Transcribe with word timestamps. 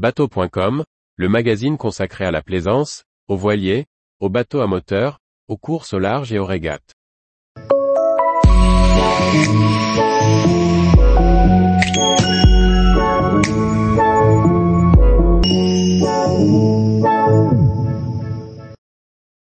Bateau.com, 0.00 0.82
le 1.16 1.28
magazine 1.28 1.76
consacré 1.76 2.24
à 2.24 2.30
la 2.30 2.40
plaisance, 2.40 3.04
aux 3.28 3.36
voiliers, 3.36 3.84
aux 4.18 4.30
bateaux 4.30 4.62
à 4.62 4.66
moteur, 4.66 5.18
aux 5.46 5.58
courses 5.58 5.92
au 5.92 5.98
large 5.98 6.32
et 6.32 6.38
aux 6.38 6.46
régates. 6.46 6.94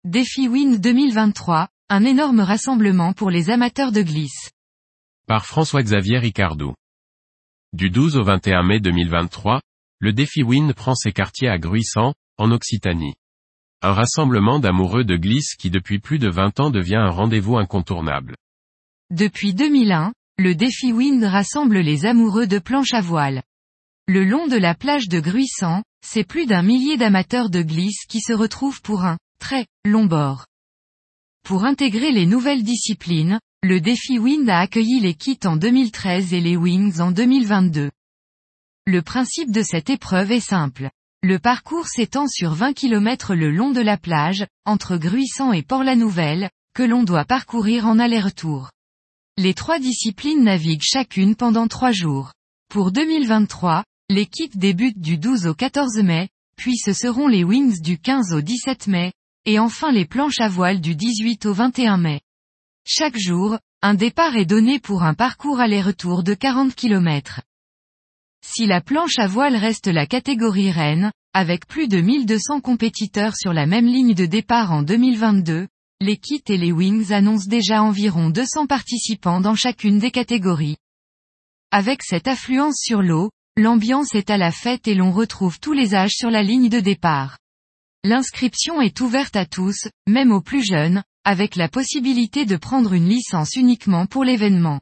Défi 0.03 0.47
Wind 0.47 0.79
2023, 0.79 1.67
un 1.89 2.05
énorme 2.05 2.41
rassemblement 2.41 3.13
pour 3.13 3.31
les 3.31 3.49
amateurs 3.49 3.91
de 3.91 4.03
glisse. 4.03 4.51
Par 5.25 5.47
François-Xavier 5.47 6.19
Ricardou. 6.19 6.75
Du 7.73 7.89
12 7.89 8.17
au 8.17 8.23
21 8.23 8.61
mai 8.61 8.79
2023, 8.79 9.59
le 10.03 10.11
défi 10.11 10.43
Wind 10.43 10.73
prend 10.73 10.95
ses 10.95 11.13
quartiers 11.13 11.47
à 11.47 11.57
Gruissant, 11.57 12.13
en 12.37 12.51
Occitanie. 12.51 13.13
Un 13.81 13.93
rassemblement 13.93 14.59
d'amoureux 14.59 15.05
de 15.05 15.15
glisse 15.15 15.55
qui 15.55 15.69
depuis 15.69 15.99
plus 15.99 16.19
de 16.19 16.29
20 16.29 16.59
ans 16.59 16.71
devient 16.71 16.97
un 16.97 17.09
rendez-vous 17.09 17.55
incontournable. 17.55 18.35
Depuis 19.11 19.53
2001, 19.53 20.11
le 20.39 20.55
défi 20.55 20.91
Wind 20.91 21.23
rassemble 21.23 21.79
les 21.79 22.05
amoureux 22.05 22.47
de 22.47 22.59
planche 22.59 22.93
à 22.93 22.99
voile. 22.99 23.43
Le 24.09 24.25
long 24.25 24.47
de 24.47 24.57
la 24.57 24.75
plage 24.75 25.07
de 25.07 25.21
Gruissant, 25.21 25.83
c'est 26.05 26.27
plus 26.27 26.47
d'un 26.47 26.63
millier 26.63 26.97
d'amateurs 26.97 27.49
de 27.49 27.61
glisse 27.61 28.03
qui 28.05 28.19
se 28.19 28.33
retrouvent 28.33 28.81
pour 28.81 29.05
un 29.05 29.17
très 29.39 29.67
long 29.85 30.03
bord. 30.05 30.47
Pour 31.45 31.63
intégrer 31.63 32.11
les 32.11 32.25
nouvelles 32.25 32.63
disciplines, 32.63 33.39
le 33.63 33.79
défi 33.79 34.19
Wind 34.19 34.49
a 34.49 34.59
accueilli 34.59 34.99
les 34.99 35.13
kits 35.13 35.39
en 35.45 35.55
2013 35.55 36.33
et 36.33 36.41
les 36.41 36.57
Wings 36.57 36.99
en 36.99 37.13
2022. 37.13 37.89
Le 38.85 39.01
principe 39.01 39.49
de 39.49 39.61
cette 39.61 39.89
épreuve 39.89 40.33
est 40.33 40.41
simple. 40.41 40.89
Le 41.21 41.39
parcours 41.39 41.87
s'étend 41.87 42.27
sur 42.27 42.53
20 42.53 42.73
km 42.73 43.33
le 43.33 43.49
long 43.49 43.71
de 43.71 43.79
la 43.79 43.95
plage, 43.95 44.45
entre 44.65 44.97
Gruissant 44.97 45.53
et 45.53 45.63
Port-la-Nouvelle, 45.63 46.49
que 46.75 46.83
l'on 46.83 47.03
doit 47.03 47.23
parcourir 47.23 47.87
en 47.87 47.97
aller-retour. 47.97 48.71
Les 49.37 49.53
trois 49.53 49.79
disciplines 49.79 50.43
naviguent 50.43 50.83
chacune 50.83 51.37
pendant 51.37 51.69
trois 51.69 51.93
jours. 51.93 52.33
Pour 52.69 52.91
2023, 52.91 53.85
l'équipe 54.09 54.57
débute 54.57 54.99
du 54.99 55.17
12 55.17 55.47
au 55.47 55.53
14 55.53 56.03
mai, 56.03 56.27
puis 56.57 56.75
ce 56.75 56.91
seront 56.91 57.29
les 57.29 57.45
Wings 57.45 57.79
du 57.79 57.97
15 57.97 58.33
au 58.33 58.41
17 58.41 58.87
mai, 58.87 59.13
et 59.45 59.59
enfin 59.59 59.93
les 59.93 60.05
planches 60.05 60.41
à 60.41 60.49
voile 60.49 60.81
du 60.81 60.97
18 60.97 61.45
au 61.45 61.53
21 61.53 61.95
mai. 61.95 62.19
Chaque 62.85 63.17
jour, 63.17 63.57
un 63.81 63.93
départ 63.93 64.35
est 64.35 64.45
donné 64.45 64.79
pour 64.79 65.03
un 65.03 65.13
parcours 65.13 65.61
aller-retour 65.61 66.21
de 66.23 66.33
40 66.33 66.75
km. 66.75 67.39
Si 68.45 68.65
la 68.65 68.81
planche 68.81 69.19
à 69.19 69.27
voile 69.27 69.55
reste 69.55 69.87
la 69.87 70.05
catégorie 70.05 70.69
reine, 70.69 71.11
avec 71.33 71.65
plus 71.65 71.87
de 71.87 72.01
1200 72.01 72.59
compétiteurs 72.59 73.37
sur 73.37 73.53
la 73.53 73.65
même 73.65 73.87
ligne 73.87 74.13
de 74.13 74.25
départ 74.25 74.73
en 74.73 74.83
2022, 74.83 75.67
les 76.01 76.17
kits 76.17 76.43
et 76.49 76.57
les 76.57 76.73
wings 76.73 77.13
annoncent 77.13 77.47
déjà 77.47 77.81
environ 77.81 78.29
200 78.29 78.67
participants 78.67 79.39
dans 79.39 79.55
chacune 79.55 79.97
des 79.97 80.11
catégories. 80.11 80.75
Avec 81.71 82.03
cette 82.03 82.27
affluence 82.27 82.75
sur 82.77 83.01
l'eau, 83.01 83.31
l'ambiance 83.55 84.13
est 84.13 84.29
à 84.29 84.37
la 84.37 84.51
fête 84.51 84.89
et 84.89 84.93
l'on 84.93 85.11
retrouve 85.11 85.59
tous 85.61 85.73
les 85.73 85.95
âges 85.95 86.13
sur 86.13 86.29
la 86.29 86.43
ligne 86.43 86.69
de 86.69 86.81
départ. 86.81 87.37
L'inscription 88.03 88.81
est 88.81 88.99
ouverte 88.99 89.37
à 89.37 89.45
tous, 89.45 89.87
même 90.05 90.33
aux 90.33 90.41
plus 90.41 90.65
jeunes, 90.65 91.01
avec 91.23 91.55
la 91.55 91.69
possibilité 91.69 92.45
de 92.45 92.57
prendre 92.57 92.91
une 92.91 93.07
licence 93.07 93.55
uniquement 93.55 94.05
pour 94.05 94.25
l'événement. 94.25 94.81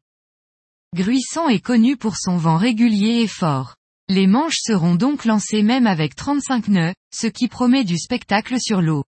Gruissant 0.94 1.48
est 1.48 1.62
connu 1.62 1.96
pour 1.96 2.18
son 2.18 2.36
vent 2.36 2.58
régulier 2.58 3.22
et 3.22 3.28
fort. 3.28 3.78
Les 4.10 4.28
manches 4.28 4.60
seront 4.62 4.96
donc 4.96 5.24
lancées 5.24 5.64
même 5.64 5.88
avec 5.88 6.16
35 6.16 6.68
nœuds, 6.68 6.94
ce 7.16 7.28
qui 7.28 7.48
promet 7.48 7.86
du 7.86 7.98
spectacle 7.98 8.60
sur 8.60 8.82
l'eau. 8.82 9.06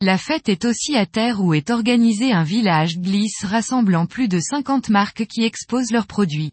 La 0.00 0.18
fête 0.18 0.48
est 0.48 0.64
aussi 0.64 0.96
à 0.96 1.06
terre 1.06 1.40
où 1.40 1.54
est 1.54 1.70
organisé 1.70 2.32
un 2.32 2.42
village 2.42 2.98
glisse 2.98 3.44
rassemblant 3.44 4.06
plus 4.06 4.26
de 4.26 4.40
50 4.40 4.88
marques 4.88 5.26
qui 5.26 5.44
exposent 5.44 5.92
leurs 5.92 6.08
produits. 6.08 6.50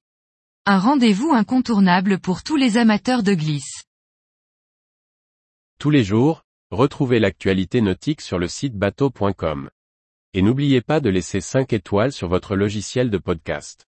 Un 0.67 0.77
rendez-vous 0.77 1.31
incontournable 1.31 2.19
pour 2.19 2.43
tous 2.43 2.55
les 2.55 2.77
amateurs 2.77 3.23
de 3.23 3.33
glisse. 3.33 3.85
Tous 5.79 5.89
les 5.89 6.03
jours, 6.03 6.43
retrouvez 6.69 7.19
l'actualité 7.19 7.81
nautique 7.81 8.21
sur 8.21 8.37
le 8.37 8.47
site 8.47 8.75
bateau.com. 8.75 9.71
Et 10.35 10.43
n'oubliez 10.43 10.81
pas 10.81 10.99
de 10.99 11.09
laisser 11.09 11.41
5 11.41 11.73
étoiles 11.73 12.11
sur 12.11 12.27
votre 12.27 12.55
logiciel 12.55 13.09
de 13.09 13.17
podcast. 13.17 13.88